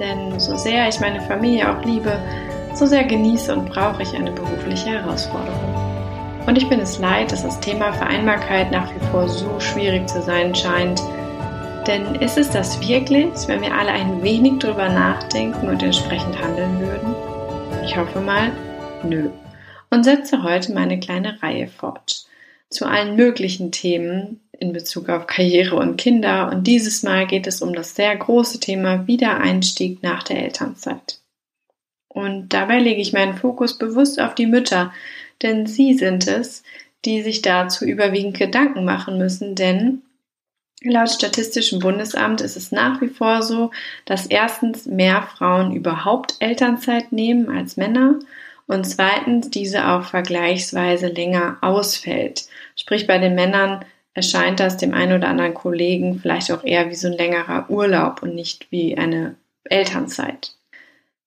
Denn 0.00 0.40
so 0.40 0.56
sehr 0.56 0.88
ich 0.88 0.98
meine 0.98 1.20
Familie 1.20 1.70
auch 1.70 1.84
liebe, 1.84 2.18
so 2.74 2.86
sehr 2.86 3.04
genieße 3.04 3.54
und 3.54 3.68
brauche 3.68 4.02
ich 4.02 4.14
eine 4.14 4.32
berufliche 4.32 4.88
Herausforderung. 4.88 5.90
Und 6.46 6.56
ich 6.56 6.68
bin 6.70 6.80
es 6.80 6.98
leid, 6.98 7.30
dass 7.30 7.42
das 7.42 7.60
Thema 7.60 7.92
Vereinbarkeit 7.92 8.70
nach 8.70 8.90
wie 8.94 9.06
vor 9.10 9.28
so 9.28 9.60
schwierig 9.60 10.08
zu 10.08 10.22
sein 10.22 10.54
scheint. 10.54 11.02
Denn 11.86 12.14
ist 12.14 12.38
es 12.38 12.48
das 12.50 12.80
wirklich, 12.80 13.30
wenn 13.46 13.60
wir 13.60 13.74
alle 13.74 13.90
ein 13.90 14.22
wenig 14.22 14.58
drüber 14.58 14.88
nachdenken 14.88 15.68
und 15.68 15.82
entsprechend 15.82 16.40
handeln 16.42 16.80
würden? 16.80 17.14
Ich 17.84 17.94
hoffe 17.94 18.20
mal, 18.20 18.52
nö. 19.02 19.28
Und 19.90 20.04
setze 20.04 20.42
heute 20.42 20.72
meine 20.72 20.98
kleine 20.98 21.42
Reihe 21.42 21.68
fort. 21.68 22.24
Zu 22.70 22.86
allen 22.86 23.16
möglichen 23.16 23.70
Themen, 23.70 24.40
in 24.60 24.72
Bezug 24.72 25.08
auf 25.08 25.26
Karriere 25.26 25.74
und 25.74 25.96
Kinder 25.96 26.50
und 26.52 26.66
dieses 26.66 27.02
Mal 27.02 27.26
geht 27.26 27.46
es 27.46 27.62
um 27.62 27.72
das 27.72 27.96
sehr 27.96 28.14
große 28.14 28.60
Thema 28.60 29.06
Wiedereinstieg 29.06 30.02
nach 30.02 30.22
der 30.22 30.44
Elternzeit. 30.44 31.18
Und 32.08 32.50
dabei 32.50 32.78
lege 32.78 33.00
ich 33.00 33.12
meinen 33.12 33.36
Fokus 33.36 33.78
bewusst 33.78 34.20
auf 34.20 34.34
die 34.34 34.46
Mütter, 34.46 34.92
denn 35.42 35.66
sie 35.66 35.94
sind 35.94 36.26
es, 36.26 36.62
die 37.06 37.22
sich 37.22 37.40
dazu 37.40 37.86
überwiegend 37.86 38.36
Gedanken 38.36 38.84
machen 38.84 39.16
müssen, 39.16 39.54
denn 39.54 40.02
laut 40.82 41.10
Statistischem 41.10 41.78
Bundesamt 41.78 42.42
ist 42.42 42.56
es 42.56 42.70
nach 42.70 43.00
wie 43.00 43.08
vor 43.08 43.42
so, 43.42 43.70
dass 44.04 44.26
erstens 44.26 44.84
mehr 44.84 45.22
Frauen 45.22 45.74
überhaupt 45.74 46.36
Elternzeit 46.40 47.12
nehmen 47.12 47.48
als 47.48 47.78
Männer 47.78 48.18
und 48.66 48.84
zweitens 48.84 49.48
diese 49.48 49.88
auch 49.88 50.04
vergleichsweise 50.04 51.08
länger 51.08 51.56
ausfällt. 51.62 52.46
Sprich 52.76 53.06
bei 53.06 53.16
den 53.16 53.34
Männern 53.34 53.84
erscheint 54.14 54.60
das 54.60 54.76
dem 54.76 54.94
einen 54.94 55.18
oder 55.18 55.28
anderen 55.28 55.54
Kollegen 55.54 56.18
vielleicht 56.20 56.50
auch 56.52 56.64
eher 56.64 56.90
wie 56.90 56.94
so 56.94 57.08
ein 57.08 57.16
längerer 57.16 57.70
Urlaub 57.70 58.22
und 58.22 58.34
nicht 58.34 58.70
wie 58.70 58.96
eine 58.98 59.36
Elternzeit. 59.64 60.54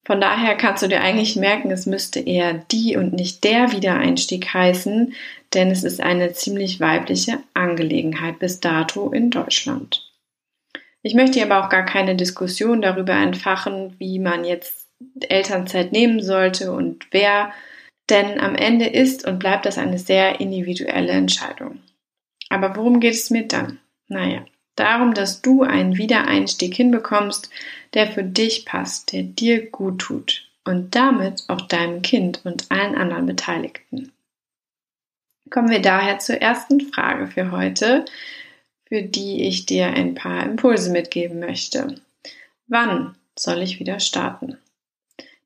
Von 0.06 0.20
daher 0.20 0.56
kannst 0.56 0.84
du 0.84 0.88
dir 0.88 1.02
eigentlich 1.02 1.38
merken, 1.38 1.72
es 1.72 1.86
müsste 1.86 2.20
eher 2.20 2.54
die 2.54 2.98
und 2.98 3.14
nicht 3.14 3.44
der 3.46 3.72
Wiedereinstieg 3.72 4.54
heißen, 4.54 5.14
denn 5.54 5.72
es 5.72 5.84
ist 5.86 6.02
eine 6.02 6.34
ziemlich 6.34 6.82
weibliche 6.82 7.40
Angelegenheit 7.54 8.40
bis 8.40 8.60
dato 8.60 9.12
in 9.12 9.30
Deutschland. 9.30 10.10
Ich 11.04 11.14
möchte 11.14 11.42
aber 11.42 11.64
auch 11.64 11.70
gar 11.70 11.86
keine 11.86 12.16
Diskussion 12.16 12.82
darüber 12.82 13.14
entfachen, 13.14 13.96
wie 13.98 14.20
man 14.20 14.44
jetzt 14.44 14.88
Elternzeit 15.22 15.92
nehmen 15.94 16.22
sollte 16.22 16.72
und 16.72 17.08
wer, 17.12 17.54
denn 18.10 18.40
am 18.40 18.56
Ende 18.56 18.88
ist 18.88 19.26
und 19.26 19.40
bleibt 19.40 19.66
das 19.66 19.78
eine 19.78 20.00
sehr 20.00 20.42
individuelle 20.42 21.12
Entscheidung. 21.12 21.80
Aber 22.54 22.76
worum 22.76 23.00
geht 23.00 23.16
es 23.16 23.32
mir 23.32 23.48
dann? 23.48 23.80
Naja, 24.10 24.46
darum, 24.76 25.16
dass 25.16 25.42
du 25.42 25.64
einen 25.64 25.98
Wiedereinstieg 25.98 26.76
hinbekommst, 26.76 27.50
der 27.96 28.06
für 28.12 28.24
dich 28.24 28.64
passt, 28.64 29.12
der 29.12 29.24
dir 29.24 29.72
gut 29.72 29.98
tut 29.98 30.48
und 30.64 30.94
damit 30.94 31.46
auch 31.48 31.62
deinem 31.62 32.04
Kind 32.04 32.42
und 32.44 32.72
allen 32.72 32.94
anderen 32.94 33.26
Beteiligten. 33.26 34.12
Kommen 35.50 35.72
wir 35.72 35.82
daher 35.82 36.20
zur 36.20 36.44
ersten 36.44 36.80
Frage 36.80 37.26
für 37.26 37.50
heute, 37.50 38.06
für 38.86 39.02
die 39.02 39.48
ich 39.48 39.66
dir 39.66 39.88
ein 39.88 40.14
paar 40.14 40.44
Impulse 40.44 40.92
mitgeben 40.92 41.40
möchte. 41.40 41.96
Wann 42.68 43.16
soll 43.36 43.64
ich 43.64 43.80
wieder 43.80 44.00
starten? 44.00 44.60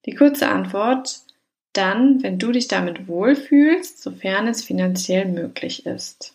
Die 0.05 0.13
kurze 0.13 0.49
Antwort, 0.49 1.21
dann, 1.71 2.21
wenn 2.21 2.37
du 2.37 2.51
dich 2.51 2.67
damit 2.67 3.07
wohlfühlst, 3.07 4.03
sofern 4.03 4.49
es 4.49 4.65
finanziell 4.65 5.23
möglich 5.23 5.85
ist. 5.85 6.33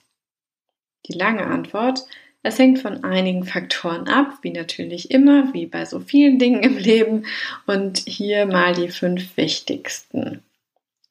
Die 1.06 1.18
lange 1.18 1.46
Antwort, 1.46 2.04
es 2.42 2.58
hängt 2.58 2.80
von 2.80 3.04
einigen 3.04 3.44
Faktoren 3.44 4.08
ab, 4.08 4.38
wie 4.42 4.50
natürlich 4.50 5.10
immer, 5.10 5.52
wie 5.54 5.66
bei 5.66 5.84
so 5.84 6.00
vielen 6.00 6.38
Dingen 6.38 6.62
im 6.62 6.76
Leben. 6.76 7.26
Und 7.66 7.98
hier 7.98 8.46
mal 8.46 8.74
die 8.74 8.88
fünf 8.88 9.36
wichtigsten. 9.36 10.42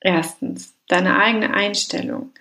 Erstens, 0.02 0.74
deine 0.88 1.18
eigene 1.18 1.54
Einstellung. 1.54 2.32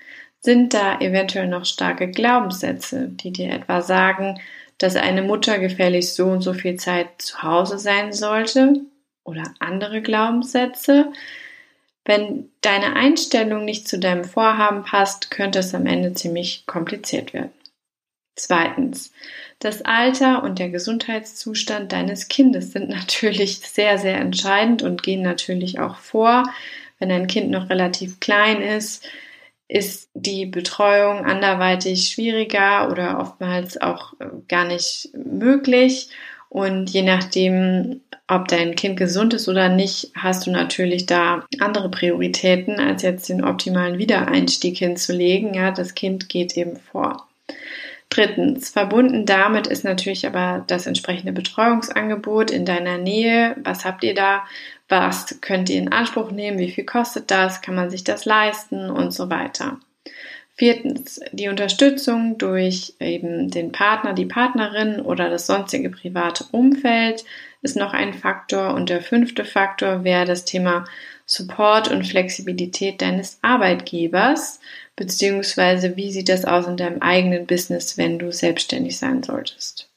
Sind 0.40 0.74
da 0.74 0.98
eventuell 1.00 1.46
noch 1.46 1.66
starke 1.66 2.10
Glaubenssätze, 2.10 3.08
die 3.08 3.30
dir 3.30 3.50
etwa 3.52 3.82
sagen, 3.82 4.40
dass 4.78 4.96
eine 4.96 5.22
Mutter 5.22 5.58
gefällig 5.58 6.14
so 6.14 6.26
und 6.26 6.40
so 6.40 6.54
viel 6.54 6.76
Zeit 6.76 7.08
zu 7.18 7.42
Hause 7.42 7.78
sein 7.78 8.12
sollte? 8.12 8.80
Oder 9.22 9.44
andere 9.58 10.00
Glaubenssätze? 10.00 11.12
Wenn 12.04 12.50
deine 12.62 12.96
Einstellung 12.96 13.64
nicht 13.64 13.86
zu 13.86 13.98
deinem 13.98 14.24
Vorhaben 14.24 14.84
passt, 14.84 15.30
könnte 15.30 15.58
es 15.58 15.74
am 15.74 15.86
Ende 15.86 16.14
ziemlich 16.14 16.66
kompliziert 16.66 17.34
werden. 17.34 17.52
Zweitens, 18.36 19.12
das 19.58 19.82
Alter 19.82 20.42
und 20.42 20.58
der 20.58 20.70
Gesundheitszustand 20.70 21.92
deines 21.92 22.28
Kindes 22.28 22.72
sind 22.72 22.88
natürlich 22.90 23.58
sehr, 23.58 23.98
sehr 23.98 24.16
entscheidend 24.16 24.82
und 24.82 25.02
gehen 25.02 25.22
natürlich 25.22 25.78
auch 25.78 25.96
vor. 25.96 26.44
Wenn 26.98 27.10
dein 27.10 27.26
Kind 27.26 27.50
noch 27.50 27.70
relativ 27.70 28.20
klein 28.20 28.62
ist, 28.62 29.06
ist 29.68 30.10
die 30.14 30.46
Betreuung 30.46 31.24
anderweitig 31.24 32.10
schwieriger 32.10 32.90
oder 32.90 33.20
oftmals 33.20 33.80
auch 33.80 34.14
äh, 34.18 34.26
gar 34.48 34.64
nicht 34.64 35.10
möglich. 35.14 36.08
Und 36.48 36.90
je 36.90 37.02
nachdem, 37.02 38.00
ob 38.30 38.48
dein 38.48 38.76
Kind 38.76 38.96
gesund 38.96 39.34
ist 39.34 39.48
oder 39.48 39.68
nicht, 39.68 40.12
hast 40.14 40.46
du 40.46 40.50
natürlich 40.50 41.06
da 41.06 41.44
andere 41.58 41.90
Prioritäten, 41.90 42.78
als 42.78 43.02
jetzt 43.02 43.28
den 43.28 43.44
optimalen 43.44 43.98
Wiedereinstieg 43.98 44.78
hinzulegen. 44.78 45.52
Ja, 45.52 45.72
das 45.72 45.94
Kind 45.94 46.28
geht 46.28 46.56
eben 46.56 46.76
vor. 46.76 47.26
Drittens, 48.08 48.70
verbunden 48.70 49.26
damit 49.26 49.66
ist 49.66 49.84
natürlich 49.84 50.26
aber 50.26 50.64
das 50.66 50.86
entsprechende 50.86 51.32
Betreuungsangebot 51.32 52.50
in 52.50 52.64
deiner 52.64 52.98
Nähe. 52.98 53.56
Was 53.62 53.84
habt 53.84 54.04
ihr 54.04 54.14
da? 54.14 54.44
Was 54.88 55.40
könnt 55.40 55.70
ihr 55.70 55.78
in 55.78 55.92
Anspruch 55.92 56.30
nehmen? 56.30 56.58
Wie 56.58 56.70
viel 56.70 56.84
kostet 56.84 57.30
das? 57.30 57.62
Kann 57.62 57.74
man 57.74 57.90
sich 57.90 58.02
das 58.02 58.24
leisten? 58.24 58.90
Und 58.90 59.12
so 59.12 59.30
weiter. 59.30 59.78
Viertens, 60.56 61.20
die 61.32 61.48
Unterstützung 61.48 62.36
durch 62.36 62.94
eben 63.00 63.50
den 63.50 63.72
Partner, 63.72 64.12
die 64.12 64.26
Partnerin 64.26 65.00
oder 65.00 65.30
das 65.30 65.46
sonstige 65.46 65.88
private 65.88 66.44
Umfeld 66.50 67.24
ist 67.62 67.76
noch 67.76 67.92
ein 67.92 68.14
Faktor. 68.14 68.74
Und 68.74 68.88
der 68.88 69.02
fünfte 69.02 69.44
Faktor 69.44 70.04
wäre 70.04 70.24
das 70.24 70.44
Thema 70.44 70.84
Support 71.26 71.90
und 71.90 72.06
Flexibilität 72.06 73.00
deines 73.00 73.38
Arbeitgebers, 73.42 74.60
beziehungsweise 74.96 75.96
wie 75.96 76.10
sieht 76.10 76.28
das 76.28 76.44
aus 76.44 76.66
in 76.66 76.76
deinem 76.76 77.02
eigenen 77.02 77.46
Business, 77.46 77.96
wenn 77.96 78.18
du 78.18 78.32
selbstständig 78.32 78.98
sein 78.98 79.22
solltest. 79.22 79.88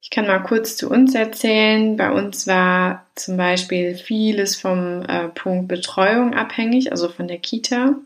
Ich 0.00 0.10
kann 0.10 0.28
mal 0.28 0.38
kurz 0.38 0.76
zu 0.76 0.88
uns 0.88 1.16
erzählen. 1.16 1.96
Bei 1.96 2.12
uns 2.12 2.46
war 2.46 3.06
zum 3.16 3.36
Beispiel 3.36 3.96
vieles 3.96 4.54
vom 4.54 5.02
äh, 5.02 5.28
Punkt 5.30 5.66
Betreuung 5.66 6.32
abhängig, 6.32 6.92
also 6.92 7.08
von 7.08 7.26
der 7.26 7.38
Kita. 7.38 7.96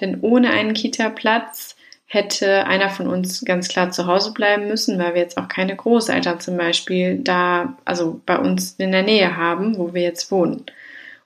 Denn 0.00 0.20
ohne 0.20 0.50
einen 0.50 0.74
Kita-Platz 0.74 1.76
hätte 2.12 2.66
einer 2.66 2.90
von 2.90 3.06
uns 3.06 3.44
ganz 3.44 3.68
klar 3.68 3.92
zu 3.92 4.08
Hause 4.08 4.32
bleiben 4.32 4.66
müssen, 4.66 4.98
weil 4.98 5.14
wir 5.14 5.20
jetzt 5.20 5.38
auch 5.38 5.46
keine 5.46 5.76
Großeltern 5.76 6.40
zum 6.40 6.56
Beispiel 6.56 7.20
da, 7.22 7.78
also 7.84 8.20
bei 8.26 8.36
uns 8.36 8.74
in 8.78 8.90
der 8.90 9.04
Nähe 9.04 9.36
haben, 9.36 9.78
wo 9.78 9.94
wir 9.94 10.02
jetzt 10.02 10.32
wohnen. 10.32 10.64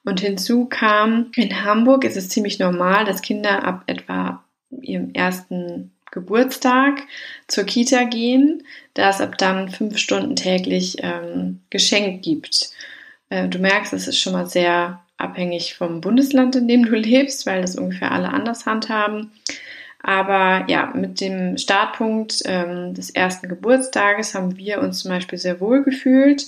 Und 0.05 0.21
hinzu 0.21 0.67
kam, 0.67 1.33
in 1.37 1.65
Hamburg 1.65 2.05
ist 2.05 2.19
es 2.19 2.29
ziemlich 2.29 2.59
normal, 2.59 3.07
dass 3.07 3.23
Kinder 3.23 3.65
ab 3.65 3.85
etwa 3.87 4.45
ihrem 4.83 5.15
ersten 5.15 5.91
Geburtstag 6.11 7.01
zur 7.49 7.65
Kita 7.65 8.05
gehen, 8.05 8.63
da 8.93 9.09
es 9.09 9.23
ab 9.23 9.39
dann 9.39 9.71
fünf 9.71 9.97
Stunden 9.97 10.37
täglich 10.37 10.99
ähm, 10.99 11.63
Geschenk 11.71 12.23
gibt. 12.23 12.73
Äh, 13.31 13.49
du 13.49 13.59
merkst, 13.59 13.95
es 13.95 14.07
ist 14.07 14.19
schon 14.19 14.35
mal 14.35 14.47
sehr 14.47 15.01
abhängig 15.17 15.77
vom 15.77 16.03
Bundesland, 16.03 16.57
in 16.57 16.69
dem 16.69 16.85
du 16.85 16.95
lebst, 16.95 17.47
weil 17.47 17.63
das 17.63 17.75
ungefähr 17.75 18.13
alle 18.13 18.29
anders 18.29 18.67
handhaben. 18.67 19.33
Aber 20.07 20.67
ja, 20.69 20.93
mit 20.95 21.23
dem 21.23 21.57
Startpunkt 21.57 22.43
ähm, 22.45 22.93
des 22.93 23.09
ersten 23.09 23.49
Geburtstages 23.49 24.35
haben 24.35 24.59
wir 24.59 24.81
uns 24.81 25.01
zum 25.01 25.11
Beispiel 25.11 25.39
sehr 25.39 25.61
wohl 25.61 25.83
gefühlt. 25.83 26.45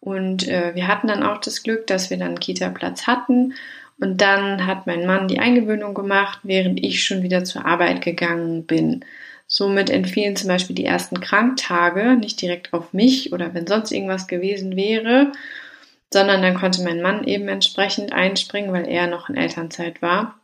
Und 0.00 0.48
äh, 0.48 0.74
wir 0.74 0.88
hatten 0.88 1.08
dann 1.08 1.22
auch 1.22 1.36
das 1.36 1.62
Glück, 1.62 1.86
dass 1.86 2.08
wir 2.08 2.16
dann 2.16 2.40
Kita-Platz 2.40 3.06
hatten. 3.06 3.52
Und 4.00 4.22
dann 4.22 4.66
hat 4.66 4.86
mein 4.86 5.04
Mann 5.04 5.28
die 5.28 5.38
Eingewöhnung 5.38 5.92
gemacht, 5.92 6.40
während 6.44 6.82
ich 6.82 7.04
schon 7.04 7.22
wieder 7.22 7.44
zur 7.44 7.66
Arbeit 7.66 8.00
gegangen 8.00 8.64
bin. 8.64 9.04
Somit 9.46 9.90
entfielen 9.90 10.34
zum 10.34 10.48
Beispiel 10.48 10.74
die 10.74 10.86
ersten 10.86 11.20
Kranktage 11.20 12.16
nicht 12.16 12.40
direkt 12.40 12.72
auf 12.72 12.94
mich 12.94 13.34
oder 13.34 13.52
wenn 13.52 13.66
sonst 13.66 13.92
irgendwas 13.92 14.28
gewesen 14.28 14.76
wäre, 14.76 15.32
sondern 16.10 16.40
dann 16.40 16.54
konnte 16.54 16.82
mein 16.82 17.02
Mann 17.02 17.24
eben 17.24 17.48
entsprechend 17.48 18.14
einspringen, 18.14 18.72
weil 18.72 18.88
er 18.88 19.08
noch 19.08 19.28
in 19.28 19.36
Elternzeit 19.36 20.00
war. 20.00 20.40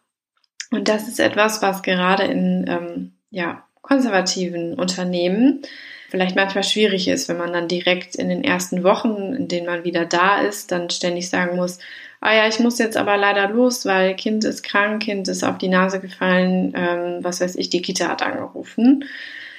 Und 0.70 0.88
das 0.88 1.08
ist 1.08 1.20
etwas, 1.20 1.62
was 1.62 1.82
gerade 1.82 2.24
in 2.24 2.64
ähm, 2.68 3.12
ja, 3.30 3.64
konservativen 3.82 4.74
Unternehmen 4.74 5.62
vielleicht 6.10 6.36
manchmal 6.36 6.64
schwierig 6.64 7.08
ist, 7.08 7.28
wenn 7.28 7.38
man 7.38 7.52
dann 7.52 7.68
direkt 7.68 8.16
in 8.16 8.28
den 8.28 8.42
ersten 8.42 8.82
Wochen, 8.82 9.32
in 9.32 9.48
denen 9.48 9.66
man 9.66 9.84
wieder 9.84 10.04
da 10.04 10.40
ist, 10.40 10.72
dann 10.72 10.90
ständig 10.90 11.30
sagen 11.30 11.56
muss, 11.56 11.78
ah 12.20 12.34
ja, 12.34 12.48
ich 12.48 12.58
muss 12.58 12.78
jetzt 12.78 12.96
aber 12.96 13.16
leider 13.16 13.48
los, 13.48 13.86
weil 13.86 14.16
Kind 14.16 14.44
ist 14.44 14.62
krank, 14.62 15.02
Kind 15.02 15.28
ist 15.28 15.44
auf 15.44 15.58
die 15.58 15.68
Nase 15.68 16.00
gefallen, 16.00 16.72
ähm, 16.76 17.18
was 17.22 17.40
weiß 17.40 17.54
ich, 17.56 17.70
die 17.70 17.80
Kita 17.80 18.08
hat 18.08 18.22
angerufen. 18.22 19.04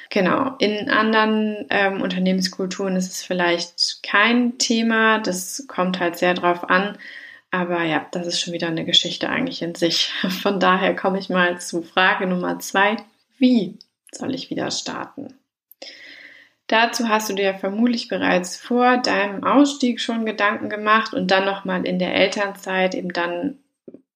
Genau. 0.10 0.56
In 0.60 0.90
anderen 0.90 1.66
ähm, 1.70 2.02
Unternehmenskulturen 2.02 2.98
ist 2.98 3.14
es 3.14 3.24
vielleicht 3.24 4.04
kein 4.04 4.58
Thema. 4.58 5.20
Das 5.20 5.64
kommt 5.70 6.02
halt 6.02 6.18
sehr 6.18 6.34
drauf 6.34 6.70
an. 6.70 6.98
Aber 7.52 7.84
ja, 7.84 8.08
das 8.12 8.28
ist 8.28 8.40
schon 8.40 8.54
wieder 8.54 8.68
eine 8.68 8.86
Geschichte 8.86 9.30
eigentlich 9.30 9.62
in 9.62 9.76
sich. 9.76 10.12
Von 10.42 10.60
daher 10.60 10.96
komme 10.96 11.20
ich 11.20 11.30
mal 11.30 11.60
zu 11.60 11.84
Frage 11.84 12.26
Nummer 12.26 12.60
zwei. 12.60 12.98
Wie 13.38 13.78
soll 14.12 14.34
ich 14.34 14.50
wieder 14.50 14.72
starten? 14.72 15.36
Dazu 16.68 17.10
hast 17.10 17.30
du 17.30 17.34
dir 17.34 17.54
vermutlich 17.54 18.08
bereits 18.08 18.56
vor 18.56 18.98
deinem 18.98 19.44
Ausstieg 19.44 20.00
schon 20.00 20.26
Gedanken 20.26 20.70
gemacht 20.70 21.14
und 21.14 21.30
dann 21.30 21.44
nochmal 21.44 21.86
in 21.86 22.00
der 22.00 22.16
Elternzeit, 22.16 22.96
eben 22.96 23.12
dann, 23.12 23.58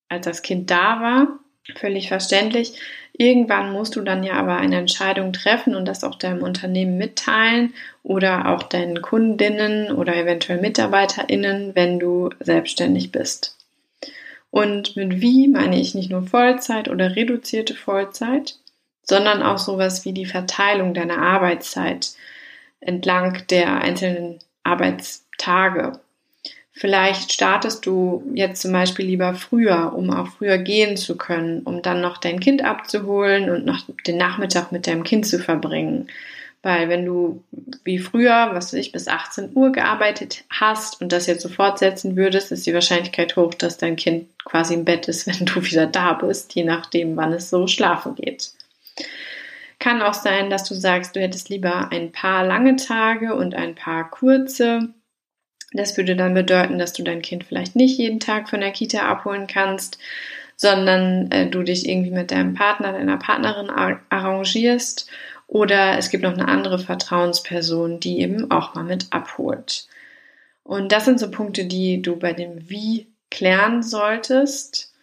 als 0.07 0.25
das 0.25 0.41
Kind 0.41 0.71
da 0.71 1.01
war. 1.01 1.39
Völlig 1.73 2.09
verständlich. 2.09 2.79
Irgendwann 3.13 3.71
musst 3.71 3.95
du 3.95 4.01
dann 4.01 4.23
ja 4.23 4.33
aber 4.33 4.57
eine 4.57 4.77
Entscheidung 4.77 5.33
treffen 5.33 5.73
und 5.73 5.85
das 5.85 6.03
auch 6.03 6.15
deinem 6.15 6.43
Unternehmen 6.43 6.97
mitteilen 6.97 7.73
oder 8.03 8.49
auch 8.49 8.63
deinen 8.63 9.01
Kundinnen 9.01 9.91
oder 9.91 10.15
eventuell 10.15 10.61
MitarbeiterInnen, 10.61 11.73
wenn 11.73 11.97
du 11.99 12.29
selbstständig 12.39 13.11
bist. 13.11 13.57
Und 14.51 14.95
mit 14.95 15.21
wie 15.21 15.47
meine 15.47 15.79
ich 15.79 15.95
nicht 15.95 16.11
nur 16.11 16.27
Vollzeit 16.27 16.87
oder 16.87 17.15
reduzierte 17.15 17.73
Vollzeit, 17.73 18.57
sondern 19.03 19.41
auch 19.41 19.57
sowas 19.57 20.05
wie 20.05 20.13
die 20.13 20.25
Verteilung 20.25 20.93
deiner 20.93 21.17
Arbeitszeit 21.17 22.13
entlang 22.79 23.43
der 23.49 23.81
einzelnen 23.81 24.39
Arbeitstage. 24.63 25.99
Vielleicht 26.77 27.31
startest 27.31 27.85
du 27.85 28.21
jetzt 28.33 28.61
zum 28.61 28.73
Beispiel 28.73 29.05
lieber 29.05 29.33
früher, 29.33 29.93
um 29.95 30.09
auch 30.09 30.27
früher 30.27 30.57
gehen 30.57 30.97
zu 30.97 31.15
können, 31.17 31.61
um 31.61 31.81
dann 31.81 32.01
noch 32.01 32.17
dein 32.17 32.41
Kind 32.41 32.65
abzuholen 32.65 33.49
und 33.49 33.65
noch 33.65 33.85
den 34.05 34.17
Nachmittag 34.17 34.73
mit 34.73 34.85
deinem 34.85 35.05
Kind 35.05 35.25
zu 35.25 35.39
verbringen. 35.39 36.07
Weil 36.63 36.89
wenn 36.89 37.05
du 37.05 37.41
wie 37.85 37.97
früher, 37.97 38.49
was 38.51 38.73
weiß 38.73 38.79
ich, 38.79 38.91
bis 38.91 39.07
18 39.07 39.51
Uhr 39.53 39.71
gearbeitet 39.71 40.43
hast 40.49 40.99
und 40.99 41.13
das 41.13 41.27
jetzt 41.27 41.43
so 41.43 41.49
fortsetzen 41.49 42.17
würdest, 42.17 42.51
ist 42.51 42.65
die 42.65 42.73
Wahrscheinlichkeit 42.73 43.37
hoch, 43.37 43.53
dass 43.53 43.77
dein 43.77 43.95
Kind 43.95 44.27
quasi 44.43 44.73
im 44.73 44.83
Bett 44.83 45.07
ist, 45.07 45.27
wenn 45.27 45.45
du 45.45 45.63
wieder 45.63 45.87
da 45.87 46.11
bist, 46.11 46.55
je 46.55 46.65
nachdem, 46.65 47.15
wann 47.15 47.31
es 47.31 47.49
so 47.49 47.67
schlafen 47.67 48.15
geht. 48.15 48.51
Kann 49.79 50.01
auch 50.01 50.13
sein, 50.13 50.49
dass 50.49 50.67
du 50.67 50.73
sagst, 50.73 51.15
du 51.15 51.21
hättest 51.21 51.47
lieber 51.47 51.89
ein 51.93 52.11
paar 52.11 52.45
lange 52.45 52.75
Tage 52.75 53.33
und 53.33 53.55
ein 53.55 53.75
paar 53.75 54.09
kurze. 54.09 54.89
Das 55.75 55.97
würde 55.97 56.15
dann 56.15 56.33
bedeuten, 56.33 56.79
dass 56.79 56.93
du 56.93 57.03
dein 57.03 57.21
Kind 57.21 57.43
vielleicht 57.43 57.75
nicht 57.75 57.97
jeden 57.97 58.19
Tag 58.19 58.49
von 58.49 58.61
der 58.61 58.71
Kita 58.71 58.99
abholen 59.09 59.47
kannst, 59.47 59.97
sondern 60.55 61.29
äh, 61.31 61.47
du 61.47 61.63
dich 61.63 61.87
irgendwie 61.87 62.11
mit 62.11 62.31
deinem 62.31 62.53
Partner, 62.53 62.93
deiner 62.93 63.17
Partnerin 63.17 63.69
arrangierst 64.09 65.09
oder 65.47 65.97
es 65.97 66.09
gibt 66.09 66.23
noch 66.23 66.33
eine 66.33 66.47
andere 66.47 66.79
Vertrauensperson, 66.79 67.99
die 67.99 68.19
eben 68.19 68.49
auch 68.51 68.73
mal 68.73 68.83
mit 68.83 69.07
abholt. 69.11 69.87
Und 70.63 70.91
das 70.91 71.05
sind 71.05 71.19
so 71.19 71.29
Punkte, 71.29 71.65
die 71.65 72.01
du 72.01 72.15
bei 72.15 72.33
dem 72.33 72.69
Wie 72.69 73.07
klären 73.29 73.83
solltest. 73.83 74.93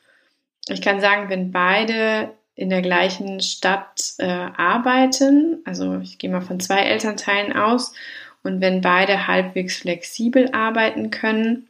Ich 0.68 0.82
kann 0.82 1.00
sagen, 1.00 1.28
wenn 1.28 1.52
beide 1.52 2.30
in 2.54 2.70
der 2.70 2.82
gleichen 2.82 3.40
Stadt 3.40 4.14
äh, 4.18 4.26
arbeiten. 4.26 5.60
Also 5.64 5.98
ich 6.00 6.18
gehe 6.18 6.30
mal 6.30 6.40
von 6.40 6.60
zwei 6.60 6.80
Elternteilen 6.80 7.54
aus. 7.54 7.94
Und 8.42 8.60
wenn 8.60 8.80
beide 8.80 9.26
halbwegs 9.26 9.78
flexibel 9.78 10.50
arbeiten 10.52 11.10
können, 11.10 11.68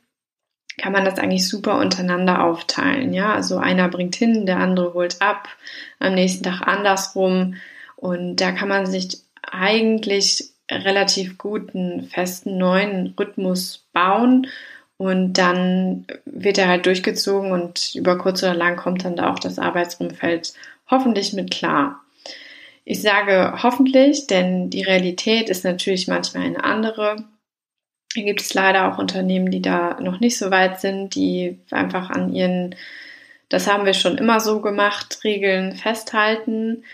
kann 0.78 0.92
man 0.92 1.04
das 1.04 1.18
eigentlich 1.18 1.48
super 1.48 1.78
untereinander 1.78 2.42
aufteilen. 2.44 3.12
Ja, 3.12 3.34
also 3.34 3.58
einer 3.58 3.88
bringt 3.88 4.16
hin, 4.16 4.46
der 4.46 4.58
andere 4.58 4.94
holt 4.94 5.20
ab, 5.20 5.48
am 5.98 6.14
nächsten 6.14 6.44
Tag 6.44 6.62
andersrum. 6.62 7.56
Und 7.96 8.36
da 8.36 8.52
kann 8.52 8.68
man 8.68 8.86
sich 8.86 9.18
eigentlich 9.42 10.50
relativ 10.70 11.36
guten, 11.36 12.04
festen, 12.04 12.56
neuen 12.56 13.14
Rhythmus 13.18 13.86
bauen. 13.92 14.46
Und 14.96 15.34
dann 15.34 16.06
wird 16.24 16.58
er 16.58 16.68
halt 16.68 16.86
durchgezogen 16.86 17.52
und 17.52 17.94
über 17.94 18.16
kurz 18.18 18.42
oder 18.42 18.54
lang 18.54 18.76
kommt 18.76 19.04
dann 19.04 19.16
da 19.16 19.32
auch 19.32 19.38
das 19.38 19.58
Arbeitsumfeld 19.58 20.54
hoffentlich 20.88 21.32
mit 21.32 21.50
klar. 21.50 22.00
Ich 22.84 23.00
sage 23.00 23.62
hoffentlich, 23.62 24.26
denn 24.26 24.70
die 24.70 24.82
Realität 24.82 25.48
ist 25.48 25.64
natürlich 25.64 26.08
manchmal 26.08 26.44
eine 26.44 26.64
andere. 26.64 27.24
Hier 28.12 28.24
gibt 28.24 28.40
es 28.40 28.54
leider 28.54 28.92
auch 28.92 28.98
Unternehmen, 28.98 29.50
die 29.50 29.62
da 29.62 30.00
noch 30.00 30.20
nicht 30.20 30.36
so 30.36 30.50
weit 30.50 30.80
sind, 30.80 31.14
die 31.14 31.60
einfach 31.70 32.10
an 32.10 32.32
ihren, 32.32 32.74
das 33.48 33.70
haben 33.70 33.86
wir 33.86 33.94
schon 33.94 34.18
immer 34.18 34.40
so 34.40 34.60
gemacht, 34.60 35.20
Regeln 35.24 35.76
festhalten. 35.76 36.84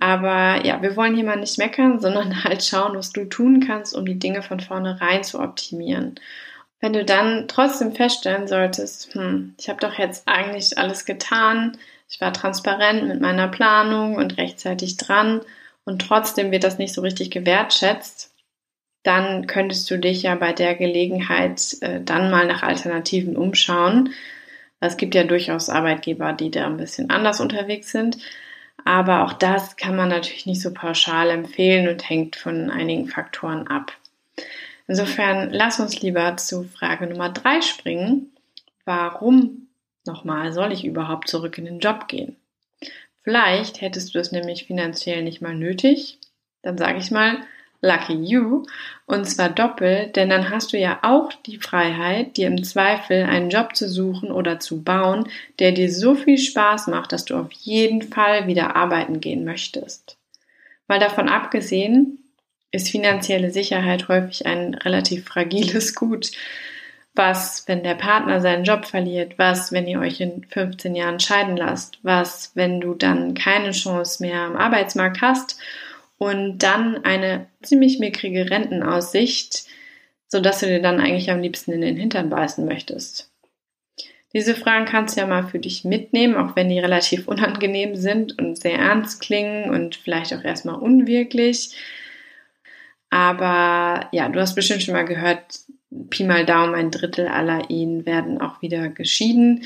Aber 0.00 0.64
ja, 0.66 0.82
wir 0.82 0.96
wollen 0.96 1.14
hier 1.14 1.24
mal 1.24 1.38
nicht 1.38 1.58
meckern, 1.58 2.00
sondern 2.00 2.44
halt 2.44 2.64
schauen, 2.64 2.96
was 2.96 3.12
du 3.12 3.24
tun 3.26 3.64
kannst, 3.66 3.94
um 3.94 4.04
die 4.04 4.18
Dinge 4.18 4.42
von 4.42 4.60
vornherein 4.60 5.22
zu 5.24 5.40
optimieren. 5.40 6.20
Wenn 6.80 6.92
du 6.92 7.04
dann 7.04 7.48
trotzdem 7.48 7.92
feststellen 7.94 8.48
solltest, 8.48 9.14
hm, 9.14 9.54
ich 9.58 9.68
habe 9.68 9.80
doch 9.80 9.94
jetzt 9.98 10.28
eigentlich 10.28 10.76
alles 10.76 11.06
getan, 11.06 11.78
ich 12.08 12.20
war 12.20 12.32
transparent 12.32 13.06
mit 13.08 13.20
meiner 13.20 13.48
Planung 13.48 14.16
und 14.16 14.38
rechtzeitig 14.38 14.96
dran 14.96 15.40
und 15.84 16.02
trotzdem 16.02 16.50
wird 16.50 16.64
das 16.64 16.78
nicht 16.78 16.94
so 16.94 17.00
richtig 17.00 17.30
gewertschätzt, 17.30 18.32
dann 19.02 19.46
könntest 19.46 19.88
du 19.90 19.98
dich 19.98 20.22
ja 20.22 20.34
bei 20.34 20.52
der 20.52 20.74
Gelegenheit 20.74 21.76
äh, 21.80 22.00
dann 22.00 22.30
mal 22.30 22.46
nach 22.46 22.62
Alternativen 22.62 23.36
umschauen. 23.36 24.10
Es 24.80 24.96
gibt 24.96 25.14
ja 25.14 25.24
durchaus 25.24 25.68
Arbeitgeber, 25.68 26.32
die 26.32 26.50
da 26.50 26.66
ein 26.66 26.76
bisschen 26.76 27.10
anders 27.10 27.40
unterwegs 27.40 27.92
sind. 27.92 28.18
Aber 28.84 29.24
auch 29.24 29.32
das 29.32 29.76
kann 29.76 29.96
man 29.96 30.08
natürlich 30.08 30.46
nicht 30.46 30.60
so 30.60 30.72
pauschal 30.72 31.30
empfehlen 31.30 31.88
und 31.88 32.08
hängt 32.08 32.36
von 32.36 32.70
einigen 32.70 33.08
Faktoren 33.08 33.66
ab. 33.68 33.92
Insofern 34.86 35.50
lass 35.50 35.80
uns 35.80 36.00
lieber 36.02 36.36
zu 36.36 36.64
Frage 36.64 37.06
Nummer 37.06 37.30
drei 37.30 37.60
springen. 37.62 38.32
Warum 38.84 39.65
Nochmal, 40.06 40.52
soll 40.52 40.72
ich 40.72 40.84
überhaupt 40.84 41.28
zurück 41.28 41.58
in 41.58 41.64
den 41.64 41.80
Job 41.80 42.08
gehen? 42.08 42.36
Vielleicht 43.22 43.80
hättest 43.80 44.14
du 44.14 44.18
es 44.18 44.32
nämlich 44.32 44.64
finanziell 44.64 45.22
nicht 45.22 45.42
mal 45.42 45.54
nötig. 45.54 46.18
Dann 46.62 46.78
sage 46.78 46.98
ich 46.98 47.10
mal, 47.10 47.38
lucky 47.80 48.14
you. 48.14 48.64
Und 49.06 49.24
zwar 49.24 49.48
doppelt, 49.48 50.16
denn 50.16 50.30
dann 50.30 50.50
hast 50.50 50.72
du 50.72 50.78
ja 50.78 50.98
auch 51.02 51.32
die 51.32 51.58
Freiheit, 51.58 52.36
dir 52.36 52.46
im 52.46 52.62
Zweifel 52.64 53.24
einen 53.24 53.50
Job 53.50 53.74
zu 53.74 53.88
suchen 53.88 54.30
oder 54.30 54.60
zu 54.60 54.82
bauen, 54.82 55.28
der 55.58 55.72
dir 55.72 55.90
so 55.90 56.14
viel 56.14 56.38
Spaß 56.38 56.86
macht, 56.88 57.12
dass 57.12 57.24
du 57.24 57.36
auf 57.36 57.52
jeden 57.52 58.02
Fall 58.02 58.46
wieder 58.46 58.76
arbeiten 58.76 59.20
gehen 59.20 59.44
möchtest. 59.44 60.16
Mal 60.88 61.00
davon 61.00 61.28
abgesehen, 61.28 62.18
ist 62.72 62.90
finanzielle 62.90 63.50
Sicherheit 63.50 64.08
häufig 64.08 64.46
ein 64.46 64.74
relativ 64.74 65.24
fragiles 65.24 65.94
Gut. 65.94 66.30
Was, 67.16 67.66
wenn 67.66 67.82
der 67.82 67.94
Partner 67.94 68.40
seinen 68.40 68.64
Job 68.64 68.84
verliert? 68.84 69.38
Was, 69.38 69.72
wenn 69.72 69.88
ihr 69.88 69.98
euch 70.00 70.20
in 70.20 70.44
15 70.44 70.94
Jahren 70.94 71.18
scheiden 71.18 71.56
lasst? 71.56 71.98
Was, 72.02 72.52
wenn 72.54 72.80
du 72.80 72.94
dann 72.94 73.34
keine 73.34 73.70
Chance 73.70 74.22
mehr 74.22 74.42
am 74.42 74.56
Arbeitsmarkt 74.56 75.22
hast 75.22 75.58
und 76.18 76.58
dann 76.58 77.04
eine 77.04 77.46
ziemlich 77.62 77.98
mickrige 77.98 78.50
Rentenaussicht, 78.50 79.64
sodass 80.28 80.60
du 80.60 80.66
dir 80.66 80.82
dann 80.82 81.00
eigentlich 81.00 81.30
am 81.30 81.40
liebsten 81.40 81.72
in 81.72 81.80
den 81.80 81.96
Hintern 81.96 82.28
beißen 82.28 82.66
möchtest? 82.66 83.30
Diese 84.34 84.54
Fragen 84.54 84.84
kannst 84.84 85.16
du 85.16 85.22
ja 85.22 85.26
mal 85.26 85.46
für 85.46 85.58
dich 85.58 85.84
mitnehmen, 85.84 86.36
auch 86.36 86.56
wenn 86.56 86.68
die 86.68 86.78
relativ 86.78 87.26
unangenehm 87.26 87.96
sind 87.96 88.38
und 88.38 88.58
sehr 88.58 88.78
ernst 88.78 89.22
klingen 89.22 89.70
und 89.70 89.96
vielleicht 89.96 90.34
auch 90.34 90.44
erstmal 90.44 90.74
unwirklich. 90.74 91.74
Aber 93.08 94.08
ja, 94.12 94.28
du 94.28 94.38
hast 94.38 94.54
bestimmt 94.54 94.82
schon 94.82 94.92
mal 94.92 95.06
gehört, 95.06 95.60
Pi 96.10 96.24
mal 96.24 96.44
Daumen 96.44 96.74
ein 96.74 96.90
Drittel 96.90 97.28
aller 97.28 97.70
Ehen 97.70 98.06
werden 98.06 98.40
auch 98.40 98.62
wieder 98.62 98.88
geschieden. 98.88 99.64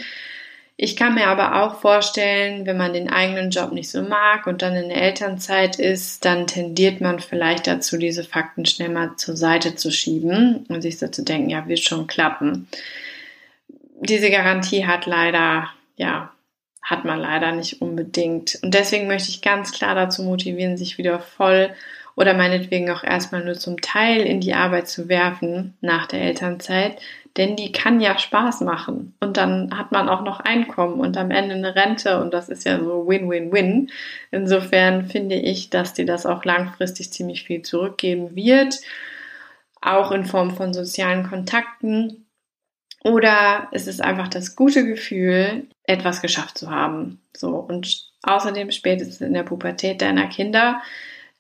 Ich 0.83 0.97
kann 0.97 1.15
mir 1.15 1.27
aber 1.27 1.63
auch 1.63 1.81
vorstellen, 1.81 2.65
wenn 2.65 2.79
man 2.79 2.95
den 2.95 3.11
eigenen 3.11 3.51
Job 3.51 3.71
nicht 3.73 3.91
so 3.91 4.01
mag 4.01 4.47
und 4.47 4.63
dann 4.63 4.75
in 4.75 4.89
der 4.89 5.03
Elternzeit 5.03 5.79
ist, 5.79 6.25
dann 6.25 6.47
tendiert 6.47 7.03
man 7.03 7.21
vielleicht 7.21 7.67
dazu, 7.67 7.99
diese 7.99 8.25
Fakten 8.25 8.65
schnell 8.65 8.89
mal 8.89 9.17
zur 9.17 9.37
Seite 9.37 9.75
zu 9.75 9.91
schieben 9.91 10.65
und 10.71 10.81
sich 10.81 10.99
so 10.99 11.09
zu 11.09 11.23
denken, 11.23 11.51
ja, 11.51 11.69
wird 11.69 11.81
schon 11.81 12.07
klappen. 12.07 12.67
Diese 14.01 14.31
Garantie 14.31 14.87
hat 14.87 15.05
leider, 15.05 15.69
ja, 15.97 16.33
hat 16.83 17.05
man 17.05 17.21
leider 17.21 17.53
nicht 17.53 17.83
unbedingt. 17.83 18.59
Und 18.63 18.73
deswegen 18.73 19.07
möchte 19.07 19.29
ich 19.29 19.43
ganz 19.43 19.73
klar 19.73 19.95
dazu 19.95 20.23
motivieren, 20.23 20.79
sich 20.79 20.97
wieder 20.97 21.21
voll 21.21 21.75
oder 22.17 22.35
meinetwegen 22.35 22.91
auch 22.91 23.05
erstmal 23.05 23.45
nur 23.45 23.55
zum 23.55 23.81
Teil 23.81 24.21
in 24.23 24.41
die 24.41 24.55
Arbeit 24.55 24.89
zu 24.89 25.09
werfen 25.09 25.75
nach 25.81 26.07
der 26.07 26.23
Elternzeit, 26.23 27.01
denn 27.37 27.57
die 27.57 27.73
kann 27.73 28.01
ja 28.01 28.19
Spaß 28.19 28.63
machen 28.63 29.15
und 29.21 29.37
dann 29.37 29.77
hat 29.77 29.93
man 29.93 30.09
auch 30.09 30.23
noch 30.23 30.41
Einkommen 30.41 31.01
und 31.01 31.17
am 31.17 31.31
Ende 31.31 31.55
eine 31.55 31.75
Rente 31.75 32.21
und 32.21 32.35
das 32.35 32.49
ist 32.49 32.65
ja 32.65 32.79
so 32.79 33.07
Win-Win-Win. 33.07 33.91
Insofern 34.31 35.07
finde 35.07 35.37
ich, 35.37 35.71
dass 35.71 35.95
dir 35.95 36.07
das 36.07 36.27
auch 36.27 36.45
langfristig 36.45 37.13
ziemlich 37.13 37.45
viel 37.45 37.63
zurückgeben 37.63 38.35
wird, 38.35 38.81
auch 39.81 40.11
in 40.11 40.25
Form 40.25 40.57
von 40.57 40.75
sozialen 40.75 41.29
Kontakten. 41.29 42.27
Oder 43.03 43.69
es 43.73 43.87
ist 43.87 44.03
einfach 44.03 44.29
das 44.29 44.57
gute 44.57 44.85
Gefühl, 44.85 45.69
etwas 45.85 46.21
geschafft 46.21 46.59
zu 46.59 46.71
haben. 46.71 47.21
So 47.35 47.57
und 47.57 48.11
außerdem 48.23 48.71
spätestens 48.73 49.21
in 49.21 49.33
der 49.33 49.45
Pubertät 49.45 50.03
deiner 50.03 50.27
Kinder 50.27 50.83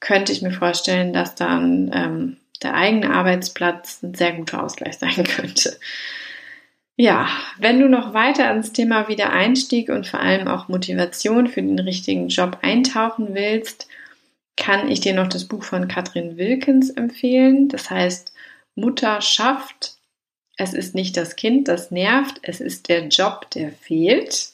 könnte 0.00 0.32
ich 0.32 0.42
mir 0.42 0.52
vorstellen, 0.52 1.12
dass 1.12 1.34
dann 1.34 1.90
ähm, 1.94 2.36
der 2.62 2.74
eigene 2.74 3.10
Arbeitsplatz 3.10 4.02
ein 4.02 4.14
sehr 4.14 4.32
guter 4.32 4.62
Ausgleich 4.62 4.98
sein 4.98 5.24
könnte. 5.24 5.78
Ja, 6.96 7.28
wenn 7.58 7.80
du 7.80 7.88
noch 7.88 8.12
weiter 8.12 8.48
ans 8.48 8.72
Thema 8.72 9.08
Wiedereinstieg 9.08 9.88
und 9.88 10.06
vor 10.06 10.20
allem 10.20 10.48
auch 10.48 10.68
Motivation 10.68 11.46
für 11.46 11.62
den 11.62 11.78
richtigen 11.78 12.28
Job 12.28 12.58
eintauchen 12.60 13.28
willst, 13.32 13.86
kann 14.56 14.90
ich 14.90 15.00
dir 15.00 15.14
noch 15.14 15.28
das 15.28 15.46
Buch 15.46 15.64
von 15.64 15.88
Katrin 15.88 16.36
Wilkins 16.36 16.90
empfehlen. 16.90 17.68
Das 17.68 17.88
heißt, 17.88 18.34
Mutter 18.74 19.22
schafft. 19.22 19.94
Es 20.56 20.74
ist 20.74 20.94
nicht 20.94 21.16
das 21.16 21.36
Kind, 21.36 21.68
das 21.68 21.90
nervt, 21.90 22.40
es 22.42 22.60
ist 22.60 22.90
der 22.90 23.08
Job, 23.08 23.48
der 23.52 23.72
fehlt. 23.72 24.52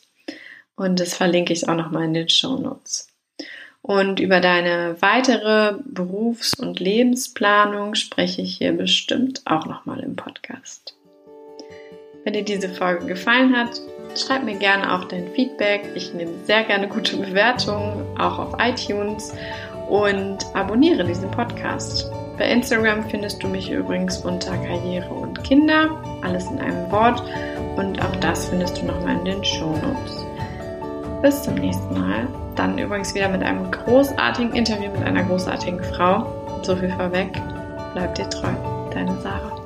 Und 0.76 1.00
das 1.00 1.14
verlinke 1.14 1.52
ich 1.52 1.68
auch 1.68 1.74
nochmal 1.74 2.04
in 2.04 2.14
den 2.14 2.28
Show 2.28 2.56
Notes. 2.58 3.08
Und 3.86 4.18
über 4.18 4.40
deine 4.40 4.96
weitere 4.98 5.74
Berufs- 5.84 6.54
und 6.58 6.80
Lebensplanung 6.80 7.94
spreche 7.94 8.42
ich 8.42 8.56
hier 8.56 8.72
bestimmt 8.72 9.42
auch 9.44 9.64
nochmal 9.64 10.00
im 10.00 10.16
Podcast. 10.16 10.96
Wenn 12.24 12.32
dir 12.32 12.44
diese 12.44 12.68
Folge 12.68 13.06
gefallen 13.06 13.56
hat, 13.56 13.80
schreib 14.16 14.42
mir 14.42 14.58
gerne 14.58 14.92
auch 14.92 15.04
dein 15.04 15.32
Feedback. 15.34 15.88
Ich 15.94 16.12
nehme 16.12 16.32
sehr 16.42 16.64
gerne 16.64 16.88
gute 16.88 17.16
Bewertungen, 17.16 18.04
auch 18.18 18.40
auf 18.40 18.56
iTunes 18.58 19.32
und 19.88 20.38
abonniere 20.54 21.04
diesen 21.04 21.30
Podcast. 21.30 22.10
Bei 22.38 22.50
Instagram 22.50 23.08
findest 23.08 23.40
du 23.40 23.46
mich 23.46 23.70
übrigens 23.70 24.18
unter 24.18 24.58
Karriere 24.58 25.14
und 25.14 25.44
Kinder, 25.44 26.02
alles 26.22 26.50
in 26.50 26.58
einem 26.58 26.90
Wort 26.90 27.22
und 27.76 28.04
auch 28.04 28.16
das 28.16 28.48
findest 28.48 28.82
du 28.82 28.86
nochmal 28.86 29.16
in 29.18 29.24
den 29.26 29.44
Show 29.44 29.70
Notes. 29.70 30.26
Bis 31.22 31.42
zum 31.42 31.54
nächsten 31.54 31.94
Mal. 31.94 32.28
Dann 32.54 32.78
übrigens 32.78 33.14
wieder 33.14 33.28
mit 33.28 33.42
einem 33.42 33.70
großartigen 33.70 34.54
Interview 34.54 34.90
mit 34.90 35.02
einer 35.02 35.24
großartigen 35.24 35.82
Frau. 35.84 36.60
So 36.62 36.76
viel 36.76 36.90
vorweg. 36.90 37.32
Bleib 37.94 38.14
dir 38.14 38.28
treu. 38.28 38.48
Deine 38.92 39.16
Sarah. 39.20 39.65